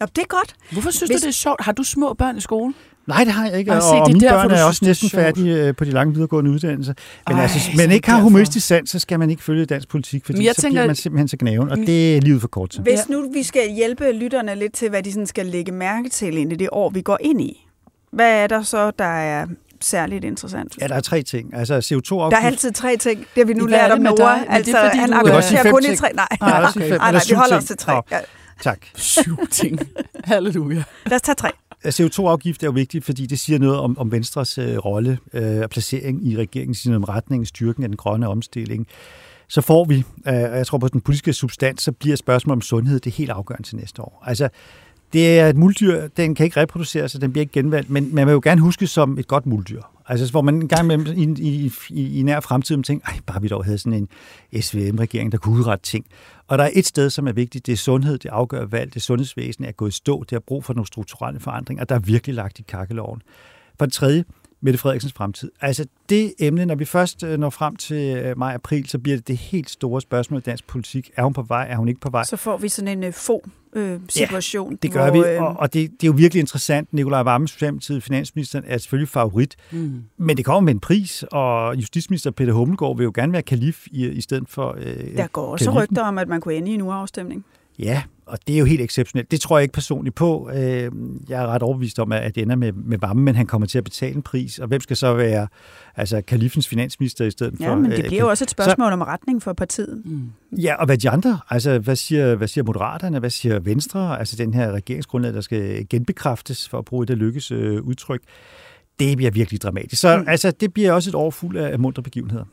[0.00, 0.54] Ja, det er godt.
[0.72, 1.20] Hvorfor synes Hvis...
[1.20, 1.64] du, det er sjovt?
[1.64, 2.74] Har du små børn i skolen?
[3.06, 5.08] Nej, det har jeg ikke, og, og, se, og mine derfor, børn er også næsten
[5.08, 6.94] det færdige øh, på de lange videregående uddannelser.
[7.28, 9.88] Men Ej, altså, så man ikke har humoristisk sans, så skal man ikke følge dansk
[9.88, 12.48] politik, fordi jeg så tænker- bliver man simpelthen så gnaven, og det er livet for
[12.48, 12.82] kort til.
[12.82, 16.36] Hvis nu vi skal hjælpe lytterne lidt til, hvad de sådan skal lægge mærke til
[16.38, 17.66] ind i det år, vi går ind i,
[18.12, 19.46] hvad er der så, der er
[19.84, 20.76] særligt interessant?
[20.80, 21.54] Ja, der er tre ting.
[21.54, 22.30] Altså CO2-afgift.
[22.30, 23.18] Der er altid tre ting.
[23.18, 24.36] Det har vi nu lært det om med Nora.
[24.36, 26.08] Men det er Altså, fordi, han øh, argumenterer kun i tre.
[26.14, 26.98] Nej, Nej, nej, også nej, fem.
[26.98, 28.02] nej, Eller vi holder os til tre.
[28.10, 28.18] Ja.
[28.62, 28.78] Tak.
[28.96, 29.78] Syv ting.
[30.24, 30.82] Halleluja.
[31.06, 31.48] Lad os tage tre.
[31.86, 35.70] CO2-afgift er jo vigtigt, fordi det siger noget om, om Venstres øh, rolle øh, og
[35.70, 38.86] placering i regeringen, siger noget om retningen, styrken af den grønne omstilling.
[39.48, 42.62] Så får vi, øh, og jeg tror på den politiske substans, så bliver spørgsmålet om
[42.62, 44.22] sundhed det helt afgørende til næste år.
[44.26, 44.48] Altså,
[45.14, 48.26] det er et muldyr, den kan ikke reproducere sig, den bliver ikke genvalgt, men man
[48.26, 49.82] vil jo gerne huske som et godt muldyr.
[50.08, 53.42] Altså, hvor man en gang imellem i, i, i, i nær fremtid tænker, ej, bare
[53.42, 54.08] vi dog havde sådan
[54.52, 56.06] en SVM-regering, der kunne udrette ting.
[56.48, 59.02] Og der er et sted, som er vigtigt, det er sundhed, det afgør valg, det
[59.02, 61.98] sundhedsvæsen er gået i stå, det har brug for nogle strukturelle forandringer, og der er
[61.98, 63.22] virkelig lagt i kakkeloven.
[63.78, 64.24] For det tredje,
[64.64, 65.50] Mette Frederiksens fremtid.
[65.60, 69.28] Altså det emne, når vi først øh, når frem til øh, maj-april, så bliver det
[69.28, 71.10] det helt store spørgsmål i dansk politik.
[71.16, 71.66] Er hun på vej?
[71.70, 72.24] Er hun ikke på vej?
[72.24, 74.70] Så får vi sådan en uh, få øh, situation.
[74.70, 76.92] Ja, det gør hvor, vi, øh, og, og det, det er jo virkelig interessant.
[76.92, 80.02] Nikolaj Vammen, Socialdemokratiet, finansministeren, er selvfølgelig favorit, Mm.
[80.18, 83.86] men det kommer med en pris, og justitsminister Peter Hummelgaard vil jo gerne være kalif
[83.90, 85.82] i, i stedet for øh, Der går også kalifen.
[85.82, 87.44] rygter om, at man kunne ende i en uafstemning.
[87.78, 89.30] Ja, og det er jo helt exceptionelt.
[89.30, 90.50] Det tror jeg ikke personligt på.
[90.54, 90.90] Øh,
[91.28, 93.78] Jeg er ret overbevist om, at det ender med, med Vammen, men han kommer til
[93.78, 94.58] at betale en pris.
[94.58, 95.48] Og hvem skal så være
[95.96, 97.64] altså, kalifens finansminister i stedet for?
[97.64, 100.02] Ja, men det øh, bliver jo også et spørgsmål om retning for partiet.
[100.04, 100.32] Mm.
[100.58, 101.38] Ja, og hvad de andre?
[101.50, 103.18] Altså, hvad siger, hvad siger Moderaterne?
[103.18, 104.18] Hvad siger Venstre?
[104.18, 108.20] Altså, den her regeringsgrundlag, der skal genbekræftes, for at bruge det lykkes øh, udtryk.
[108.98, 110.02] Det bliver virkelig dramatisk.
[110.02, 110.24] Så mm.
[110.28, 112.44] altså, det bliver også et år fuld af mundre begivenheder.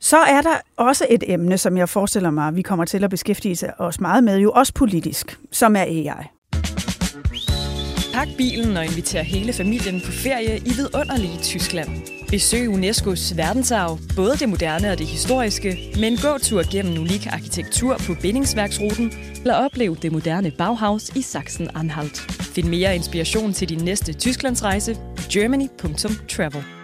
[0.00, 3.80] Så er der også et emne, som jeg forestiller mig, vi kommer til at beskæftige
[3.80, 6.24] os meget med, jo også politisk, som er AI.
[8.14, 11.88] Pak bilen og inviter hele familien på ferie i vidunderlige Tyskland.
[12.28, 17.96] Besøg UNESCO's verdensarv, både det moderne og det historiske, med en gåtur gennem unik arkitektur
[18.06, 22.32] på bindingsværksruten, eller oplev det moderne Bauhaus i Sachsen-Anhalt.
[22.54, 26.77] Find mere inspiration til din næste Tysklandsrejse på germany.travel.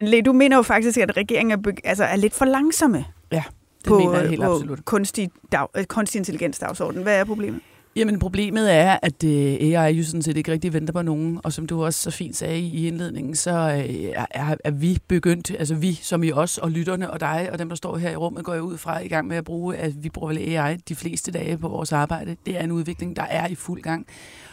[0.00, 3.42] Le, du mener jo faktisk, at regeringen er, altså, er lidt for langsomme Ja,
[3.78, 4.84] det på, mener jeg helt på absolut.
[4.84, 7.02] kunstig, dag, øh, kunstig intelligens dagsordenen.
[7.02, 7.60] Hvad er problemet?
[7.96, 11.52] Jamen problemet er, at øh, AI jo sådan set ikke rigtig venter på nogen, og
[11.52, 15.50] som du også så fint sagde i indledningen, så øh, er, er, er vi begyndt,
[15.58, 18.16] altså vi som i os og lytterne og dig og dem, der står her i
[18.16, 20.76] rummet, går jeg ud fra i gang med at bruge, at vi bruger vel AI
[20.76, 22.36] de fleste dage på vores arbejde.
[22.46, 24.06] Det er en udvikling, der er i fuld gang.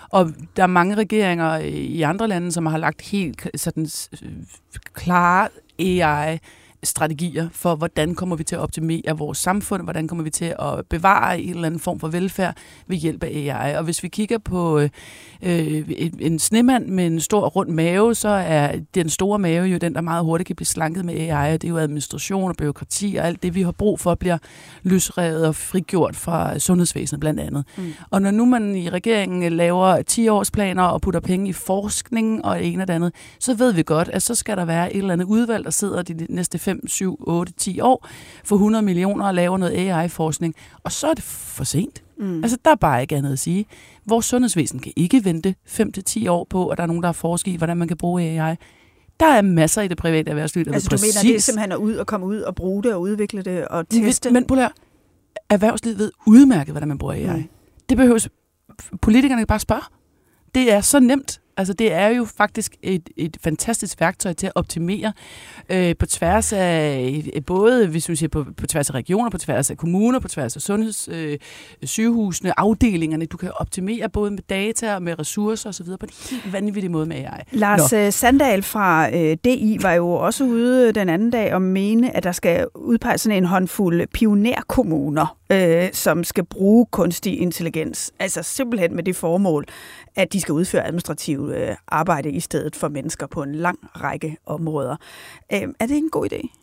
[0.10, 3.88] Og der er mange regeringer øh, i andre lande, som har lagt helt sådan
[4.24, 4.32] øh,
[4.94, 6.40] klare AI
[6.84, 10.86] strategier for, hvordan kommer vi til at optimere vores samfund, hvordan kommer vi til at
[10.90, 13.76] bevare en eller anden form for velfærd ved hjælp af AI.
[13.76, 14.90] Og hvis vi kigger på øh,
[15.44, 19.78] øh, en, en snemand med en stor rund mave, så er den store mave jo
[19.78, 22.56] den, der meget hurtigt kan blive slanket med AI, og det er jo administration og
[22.58, 24.38] byråkrati og alt det, vi har brug for, bliver
[24.84, 27.66] løsrevet og frigjort fra sundhedsvæsenet blandt andet.
[27.78, 27.94] Mm.
[28.10, 32.82] Og når nu man i regeringen laver 10-årsplaner og putter penge i forskning og en
[32.82, 35.26] og det andet, så ved vi godt, at så skal der være et eller andet
[35.26, 38.08] udvalg, der sidder de næste 5, 7, 8, 10 år
[38.44, 40.56] for 100 millioner og laver noget AI-forskning.
[40.84, 42.04] Og så er det for sent.
[42.18, 42.44] Mm.
[42.44, 43.66] Altså, der er bare ikke andet at sige.
[44.06, 47.52] Vores sundhedsvæsen kan ikke vente 5-10 år på, at der er nogen, der har forsket
[47.52, 48.56] i, hvordan man kan bruge AI.
[49.20, 51.16] Der er masser i det private erhvervsliv, der Altså du præcis...
[51.16, 53.68] mener, det er simpelthen at ud og komme ud og bruge det og udvikle det
[53.68, 54.32] og teste?
[54.32, 54.70] Men høre.
[55.50, 57.38] erhvervslivet ved udmærket, hvordan man bruger AI.
[57.38, 57.50] Mm.
[57.90, 58.30] Det behøves
[59.02, 59.82] politikerne bare spørge.
[60.56, 61.42] Det er så nemt.
[61.60, 65.14] Altså, det er jo faktisk et, et fantastisk værktøj til at optimere
[65.70, 69.38] øh, på tværs af, øh, både hvis man siger på, på tværs af regioner, på
[69.38, 71.38] tværs af kommuner, på tværs af sundheds, øh,
[71.84, 73.26] sygehusene, afdelingerne.
[73.26, 75.86] Du kan optimere både med data og med ressourcer osv.
[75.86, 77.42] på en helt vanvittig måde med AI.
[77.52, 78.12] Lars Nå.
[78.12, 82.32] Sandal fra øh, DI var jo også ude den anden dag og mene, at der
[82.32, 88.12] skal udpeges sådan en håndfuld pionerkommuner, øh, som skal bruge kunstig intelligens.
[88.20, 89.66] Altså simpelthen med det formål,
[90.16, 90.88] at de skal udføre
[91.54, 94.96] administrativt øh, arbejde i stedet for mennesker på en lang række områder.
[95.54, 96.56] Øh, er det en god idé?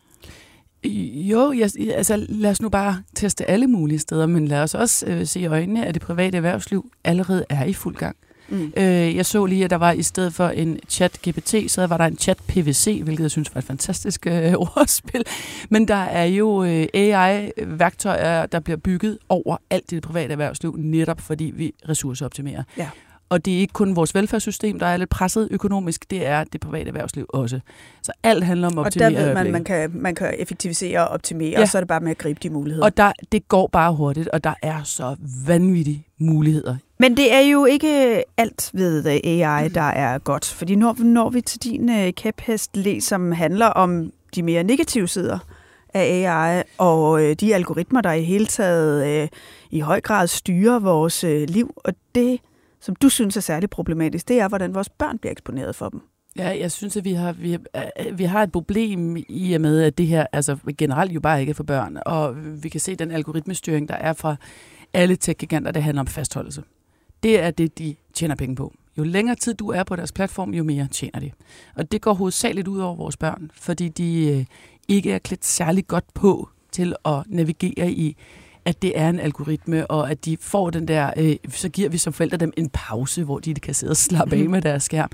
[1.29, 5.05] Jo, jeg, altså lad os nu bare teste alle mulige steder, men lad os også
[5.07, 8.15] øh, se i øjnene, at det private erhvervsliv allerede er i fuld gang.
[8.49, 8.73] Mm.
[8.77, 11.97] Øh, jeg så lige, at der var i stedet for en chat GPT, så var
[11.97, 15.23] der en chat PVC, hvilket jeg synes var et fantastisk øh, ordspil.
[15.69, 20.75] Men der er jo øh, AI-værktøjer, der bliver bygget over alt i det private erhvervsliv,
[20.77, 22.63] netop fordi vi ressourceoptimerer.
[22.77, 22.89] Ja.
[23.29, 26.61] Og det er ikke kun vores velfærdssystem, der er lidt presset økonomisk, det er det
[26.61, 27.59] private erhvervsliv også.
[28.01, 29.07] Så alt handler om at optimere.
[29.07, 31.61] Og der ved man, man kan, man kan effektivisere og optimere, ja.
[31.61, 32.85] og så er det bare med at gribe de muligheder.
[32.85, 35.15] Og der, det går bare hurtigt, og der er så
[35.47, 36.75] vanvittige muligheder.
[36.99, 40.45] Men det er jo ikke alt ved AI, der er godt.
[40.45, 45.39] Fordi når, når vi til din uh, kæphest, som handler om de mere negative sider
[45.93, 49.27] af AI, og uh, de algoritmer, der i hele taget uh,
[49.71, 52.39] i høj grad styrer vores uh, liv, og det
[52.79, 56.01] som du synes er særligt problematisk, det er, hvordan vores børn bliver eksponeret for dem.
[56.37, 59.81] Ja, jeg synes, at vi har, vi, øh, vi har et problem i og med,
[59.81, 61.97] at det her altså generelt jo bare ikke er for børn.
[62.05, 64.35] Og vi kan se den algoritmestyring, der er fra
[64.93, 66.63] alle tech-giganter, det handler om fastholdelse.
[67.23, 68.73] Det er det, de tjener penge på.
[68.97, 71.31] Jo længere tid du er på deres platform, jo mere tjener de.
[71.75, 74.45] Og det går hovedsageligt ud over vores børn, fordi de øh,
[74.87, 78.17] ikke er klædt særlig godt på til at navigere i
[78.67, 81.97] at det er en algoritme, og at de får den der, øh, så giver vi
[81.97, 84.51] som forældre dem en pause, hvor de kan sidde og slappe af mhm.
[84.51, 85.09] med deres skærm.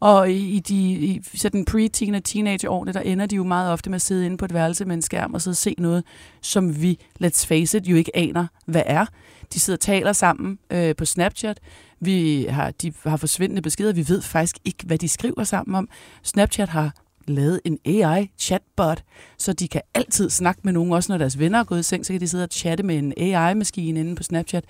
[0.00, 3.94] Og i de i sådan pre-teen og teenageårene, der ender de jo meget ofte med
[3.94, 6.04] at sidde inde på et værelse med en skærm og sidde og se noget,
[6.40, 9.06] som vi, let's face it, jo ikke aner, hvad er.
[9.54, 11.60] De sidder og taler sammen øh, på Snapchat.
[12.00, 13.92] Vi har, de har forsvindende beskeder.
[13.92, 15.88] Vi ved faktisk ikke, hvad de skriver sammen om.
[16.22, 16.92] Snapchat har
[17.26, 19.02] lavet en AI-chatbot,
[19.38, 22.06] så de kan altid snakke med nogen, også når deres venner er gået i seng,
[22.06, 24.64] så kan de sidde og chatte med en AI-maskine inde på Snapchat.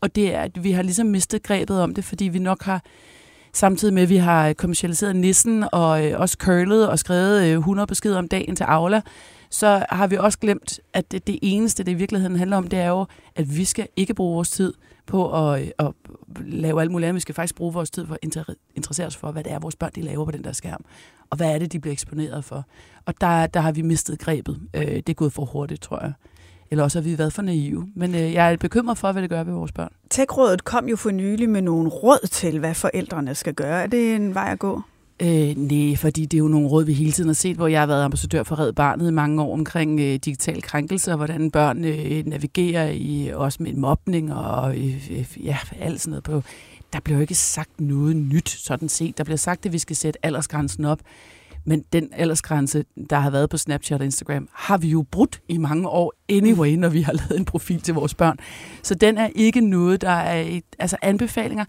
[0.00, 2.82] Og det er, at vi har ligesom mistet grebet om det, fordi vi nok har,
[3.52, 7.86] samtidig med at vi har kommercialiseret nissen og øh, også curlet og skrevet øh, 100
[7.86, 9.00] beskeder om dagen til Aula,
[9.50, 12.78] så har vi også glemt, at det, det eneste, det i virkeligheden handler om, det
[12.78, 14.74] er jo, at vi skal ikke bruge vores tid
[15.08, 15.92] på at, at
[16.40, 17.14] lave alt muligt andet.
[17.14, 19.76] Vi skal faktisk bruge vores tid for at interessere os for, hvad det er, vores
[19.76, 20.84] børn de laver på den der skærm.
[21.30, 22.64] Og hvad er det, de bliver eksponeret for.
[23.06, 24.60] Og der, der har vi mistet grebet.
[24.74, 26.12] Øh, det er gået for hurtigt, tror jeg.
[26.70, 27.88] Eller også har vi været for naive.
[27.94, 29.92] Men øh, jeg er bekymret for, hvad det gør ved vores børn.
[30.10, 33.82] Tech-rådet kom jo for nylig med nogle råd til, hvad forældrene skal gøre.
[33.82, 34.82] Er det en vej at gå?
[35.22, 37.80] Øh, nej, fordi det er jo nogle råd, vi hele tiden har set, hvor jeg
[37.80, 41.50] har været ambassadør for Red Barnet i mange år omkring øh, digital krænkelse, og hvordan
[41.50, 46.42] børn øh, navigerer i også med mobning og øh, øh, ja, alt sådan noget på.
[46.92, 49.18] Der bliver jo ikke sagt noget nyt, sådan set.
[49.18, 51.00] Der bliver sagt, at vi skal sætte aldersgrænsen op.
[51.64, 55.58] Men den aldersgrænse, der har været på Snapchat og Instagram, har vi jo brudt i
[55.58, 58.38] mange år anyway, når vi har lavet en profil til vores børn.
[58.82, 61.64] Så den er ikke noget, der er et, altså anbefalinger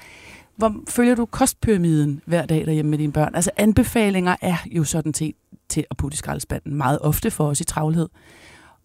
[0.60, 3.36] hvor følger du kostpyramiden hver dag derhjemme med dine børn?
[3.36, 5.36] Altså anbefalinger er jo sådan set
[5.70, 8.10] til at putte i skraldespanden meget ofte for os i travlhed.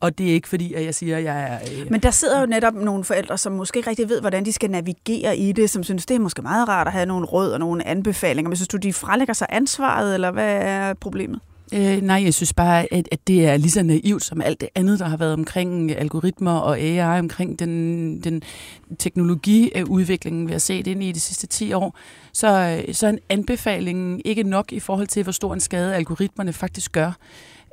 [0.00, 1.54] Og det er ikke fordi, at jeg siger, at jeg er...
[1.54, 1.90] Øh...
[1.90, 4.70] Men der sidder jo netop nogle forældre, som måske ikke rigtig ved, hvordan de skal
[4.70, 7.58] navigere i det, som synes, det er måske meget rart at have nogle råd og
[7.58, 8.48] nogle anbefalinger.
[8.48, 11.40] Men synes du, de frelægger sig ansvaret, eller hvad er problemet?
[11.74, 14.68] Øh, nej, jeg synes bare, at, at det er lige så naivt som alt det
[14.74, 18.42] andet, der har været omkring øh, algoritmer og AI, omkring den, den
[18.98, 21.98] teknologiudvikling, vi har set ind i de sidste 10 år.
[22.32, 25.94] Så, øh, så er en anbefaling ikke nok i forhold til, hvor stor en skade
[25.94, 27.12] algoritmerne faktisk gør.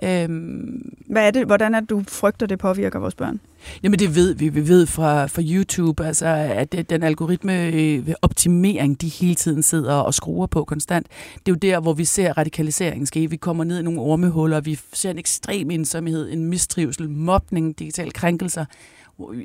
[0.03, 1.45] Øhm, Hvad er det?
[1.45, 3.39] Hvordan er det, du frygter, det påvirker vores børn?
[3.83, 4.49] Jamen det ved vi.
[4.49, 9.93] Vi ved fra, fra YouTube, altså, at den algoritme øh, optimering, de hele tiden sidder
[9.93, 11.07] og skruer på konstant.
[11.33, 13.29] Det er jo der, hvor vi ser radikaliseringen ske.
[13.29, 18.11] Vi kommer ned i nogle ormehuller, vi ser en ekstrem ensomhed, en mistrivsel, mobning, digitale
[18.11, 18.65] krænkelser.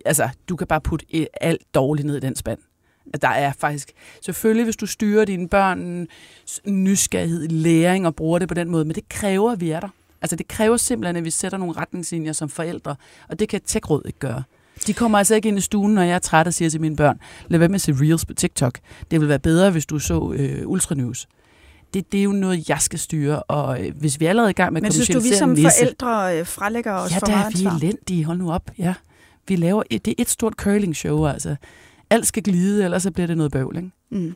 [0.05, 1.07] Altså, du kan bare putte
[1.41, 2.59] alt dårligt ned i den spand.
[3.23, 3.93] Der er faktisk,
[4.23, 6.07] selvfølgelig hvis du styrer dine børn
[6.67, 9.89] nysgerrighed, læring og bruger det på den måde, men det kræver, at vi er der.
[10.27, 12.97] Altså det kræver simpelthen, at vi sætter nogle retningslinjer som forældre,
[13.29, 14.43] og det kan tech ikke gøre.
[14.87, 16.97] De kommer altså ikke ind i stuen, når jeg er træt og siger til mine
[16.97, 18.79] børn, lad være med at se Reels på TikTok.
[19.11, 21.29] Det vil være bedre, hvis du så øh, Ultranews.
[21.95, 24.55] Det, det er jo noget, jeg skal styre, og øh, hvis vi er allerede i
[24.55, 27.45] gang med Men synes du, vi som nisse, forældre øh, frelægger os ja, for meget
[27.45, 28.25] Ja, der er vi elendige.
[28.25, 28.71] Hold nu op.
[28.79, 28.95] Ja.
[29.49, 31.57] Vi laver et, det er et stort curling-show, altså.
[32.11, 33.91] Alt skal glide, ellers så bliver det noget bøvl, ikke?
[34.11, 34.35] Mm.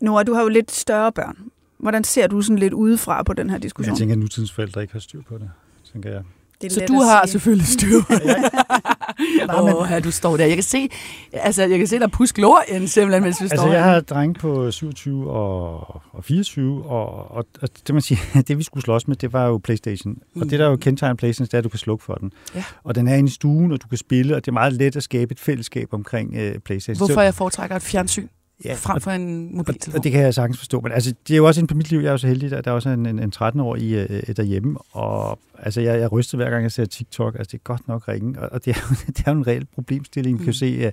[0.00, 1.36] Nora, du har jo lidt større børn.
[1.78, 3.92] Hvordan ser du sådan lidt udefra på den her diskussion?
[3.92, 5.50] Jeg tænker, at nutidens forældre ikke har styr på det,
[5.92, 6.22] tænker jeg.
[6.60, 7.32] Det så du har sige.
[7.32, 8.00] selvfølgelig styr.
[9.58, 10.46] Åh, oh, her du står der.
[10.46, 10.88] Jeg kan se,
[11.32, 14.00] altså, jeg kan se dig puske lorien simpelthen, mens vi altså, står Altså, jeg har
[14.00, 18.84] dreng på 27 og, og 24, og, og, og, det, man siger, det vi skulle
[18.84, 20.18] slås med, det var jo Playstation.
[20.34, 20.42] Mm.
[20.42, 22.32] Og det der er jo kendetegn Playstation, det er, at du kan slukke for den.
[22.54, 22.64] Ja.
[22.84, 24.96] Og den er inde i stuen, og du kan spille, og det er meget let
[24.96, 27.06] at skabe et fællesskab omkring uh, Playstation.
[27.06, 28.28] Hvorfor jeg foretrækker et fjernsyn?
[28.64, 29.98] Ja, frem for en mobiltelefon.
[29.98, 31.90] Og det kan jeg sagtens forstå, men altså, det er jo også en på mit
[31.90, 34.36] liv, jeg er jo så heldig, at der er også en, en, en 13-årig øh,
[34.36, 37.88] derhjemme, og altså, jeg, jeg ryster hver gang, jeg ser TikTok, altså det er godt
[37.88, 40.38] nok ringe, og, og det, er, det er jo en reel problemstilling.
[40.38, 40.92] Vi kan jo mm.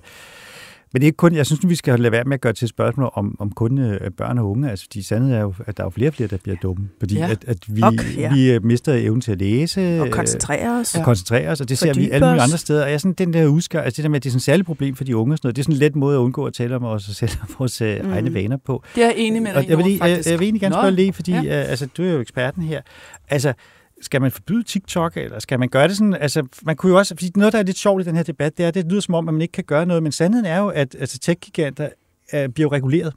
[0.92, 2.68] Men det er ikke kun, jeg synes, vi skal lade være med at gøre til
[2.68, 4.70] spørgsmål om, om kun øh, børn og unge.
[4.70, 6.88] Altså, de sandhed er jo, at der er jo flere og flere, der bliver dumme.
[6.98, 7.30] Fordi Ja.
[7.30, 8.34] at, at vi, Okay, ja.
[8.34, 10.00] vi øh, mister evnen til at læse.
[10.00, 10.94] Og øh, koncentrere os.
[10.94, 12.84] Og koncentrere os, og det ser vi alle mulige andre steder.
[12.84, 14.42] Og jeg sådan, den der udskar, altså det der med, at det er sådan et
[14.42, 16.20] særligt problem for de unge, og sådan noget, det er sådan en let måde at
[16.20, 18.12] undgå at tale om os og sætte vores mm.
[18.12, 18.82] Egne vaner på.
[18.94, 20.30] Det er jeg enig med dig Og jeg vil, lige, jeg, faktisk.
[20.30, 21.40] jeg vil egentlig gerne spørge lige, fordi ja.
[21.52, 22.80] altså, du er jo eksperten her.
[23.28, 23.52] Altså,
[24.00, 26.14] skal man forbyde TikTok, eller skal man gøre det sådan?
[26.14, 28.58] Altså, man kunne jo også, fordi noget, der er lidt sjovt i den her debat,
[28.58, 30.46] det er, at det lyder som om, at man ikke kan gøre noget, men sandheden
[30.46, 31.88] er jo, at altså, tech-giganter
[32.34, 33.12] uh, bliver reguleret.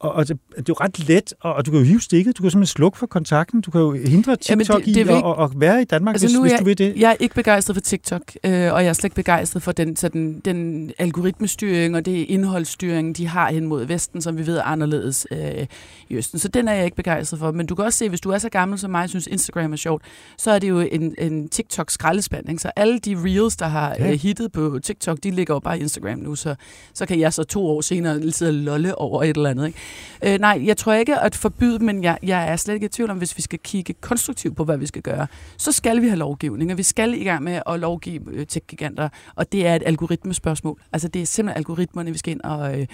[0.00, 2.38] Og, og det, det er jo ret let, og, og du kan jo hive stikket,
[2.38, 5.16] du kan simpelthen slukke for kontakten, du kan jo hindre TikTok det- det er i
[5.16, 6.94] ikke- at, at være i Danmark, altså, hvis, nu hvis jeg, du vil det.
[6.96, 9.96] Jeg er ikke begejstret for TikTok, øh, og jeg er slet ikke begejstret for den,
[9.96, 14.62] sådan, den algoritmestyring og det indholdsstyring, de har hen mod Vesten, som vi ved er
[14.62, 15.66] anderledes øh,
[16.08, 16.38] i Østen.
[16.38, 17.52] Så den er jeg ikke begejstret for.
[17.52, 19.72] Men du kan også se, hvis du er så gammel som mig, og synes Instagram
[19.72, 20.02] er sjovt,
[20.38, 22.58] så er det jo en, en TikTok-skraldespand.
[22.58, 24.12] Så alle de reels, der har Ja.
[24.12, 26.54] øh, hittet på TikTok, de ligger jo bare i Instagram nu, så,
[26.94, 29.66] så kan jeg så to år senere sidde og lolle over et eller andet.
[29.66, 29.78] Ikke?
[30.24, 33.10] Øh, nej, jeg tror ikke at forbyde, men jeg, jeg er slet ikke i tvivl
[33.10, 36.18] om, hvis vi skal kigge konstruktivt på, hvad vi skal gøre, så skal vi have
[36.18, 39.82] lovgivning, og vi skal i gang med at lovgive øh, tech-giganter, og det er et
[39.86, 40.80] algoritmespørgsmål.
[40.92, 42.86] Altså det er simpelthen algoritmerne, vi skal ind og øh,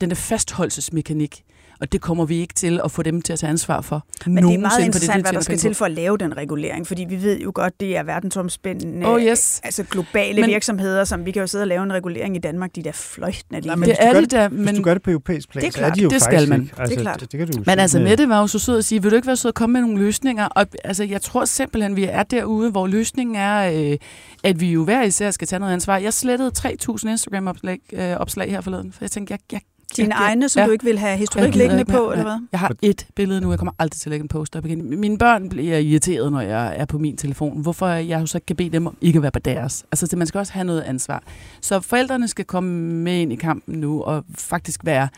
[0.00, 1.44] den der fastholdelsesmekanik,
[1.80, 4.06] og det kommer vi ikke til at få dem til at tage ansvar for.
[4.26, 6.18] Men det er nogensinde, meget interessant, det, hvad de der skal til for at lave
[6.18, 9.60] den regulering, fordi vi ved jo godt, det er verdensomspændende, Oh, yes.
[9.64, 12.38] altså globale Men- men, virksomheder, som vi kan jo sidde og lave en regulering i
[12.38, 13.76] Danmark, de der fløjtende lige.
[13.76, 15.68] men Det er gør det da, Hvis men- du gør det på europæisk plan, Det
[15.68, 16.62] er så er klart, de jo det skal man.
[16.62, 16.74] ikke.
[16.88, 17.20] Det er klart.
[17.20, 19.02] Det, det kan du Men sige altså, med- Mette var jo så sød at sige,
[19.02, 20.44] vil du ikke være sød at komme med nogle løsninger?
[20.46, 23.96] Og altså, jeg tror simpelthen, vi er derude, hvor løsningen er, øh,
[24.44, 25.96] at vi jo hver især skal tage noget ansvar.
[25.98, 29.60] Jeg slettede 3.000 Instagram-opslag øh, opslag her forleden, for jeg tænkte, jeg, jeg
[29.96, 32.00] Dine jeg- egne, som du ikke vil have historik liggende ikke mere.
[32.02, 32.38] på, eller hvad?
[32.52, 35.00] Jeg har et billede nu, jeg kommer aldrig til at lægge en post op igen.
[35.00, 37.62] Mine børn bliver irriteret, når jeg er på min telefon.
[37.62, 39.84] Hvorfor jeg så ikke kan bede dem om ikke at være på deres.
[39.92, 41.22] Altså, det, man skal også have noget ansvar.
[41.60, 45.08] Så forældrene skal komme med ind i kampen nu, og faktisk være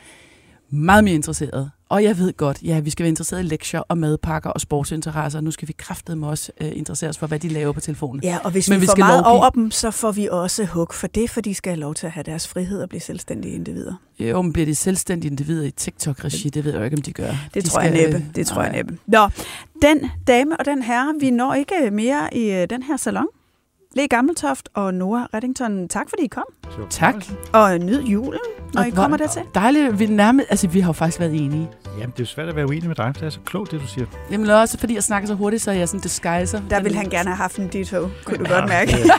[0.70, 1.70] meget mere interesserede.
[1.90, 5.40] Og jeg ved godt, ja, vi skal være interesserede i lektier og madpakker og sportsinteresser.
[5.40, 8.22] Nu skal vi kraftedeme også øh, interessere os for, hvad de laver på telefonen.
[8.22, 9.38] Ja, og hvis Men vi, vi får skal meget lovgive.
[9.40, 12.06] over dem, så får vi også hug for det, for de skal have lov til
[12.06, 13.94] at have deres frihed og blive selvstændige individer.
[14.18, 16.48] Jo, men bliver de selvstændige individer i TikTok-regi?
[16.48, 17.30] Det ved jeg jo ikke, om de gør.
[17.54, 18.24] Det de tror jeg næppe.
[18.34, 18.98] Det tror jeg næppe.
[19.06, 19.28] Nå,
[19.82, 23.26] den dame og den herre, vi når ikke mere i øh, den her salon.
[23.96, 26.44] Le Gammeltoft og Nora Reddington, tak fordi I kom.
[26.90, 27.14] Tak.
[27.52, 28.40] Og nyd julen,
[28.74, 29.42] når Og I kommer dertil.
[29.54, 29.98] Dejligt.
[29.98, 31.68] Vi, nærmest, altså, vi har jo faktisk været enige.
[31.98, 33.70] Jamen, det er jo svært at være uenig med dig, for det er så klogt,
[33.70, 34.06] det du siger.
[34.30, 36.60] Jamen også fordi jeg snakker så hurtigt, så jeg sådan disguiser.
[36.70, 38.90] Der ville han gerne have haft en ditto, kunne du godt mærke.
[38.92, 39.10] Det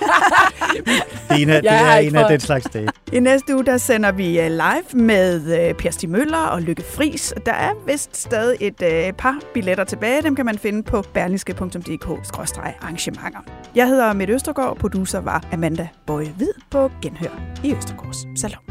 [1.29, 2.87] er en af, det er en af den slags dage.
[3.13, 6.83] I næste uge, der sender vi øh, live med øh, Per Stig Møller og Lykke
[6.83, 7.33] Fris.
[7.45, 10.21] Der er vist stadig et øh, par billetter tilbage.
[10.21, 13.39] Dem kan man finde på berlingske.dk-arrangementer.
[13.75, 18.63] Jeg hedder Mette Østergaard, producer var Amanda Bøje Hvid på Genhør i Østergaards Salon.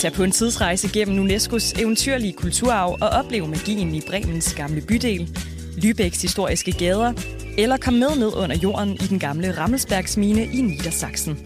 [0.00, 5.38] Tag på en tidsrejse gennem UNESCO's eventyrlige kulturarv og oplev magien i Bremens gamle bydel,
[5.76, 7.12] Lübecks historiske gader,
[7.58, 11.38] eller kom med ned under jorden i den gamle Rammelsbergsmine i Niedersachsen.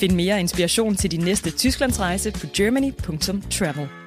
[0.00, 3.99] Find mere inspiration til din næste Tysklandsrejse på germany.travel.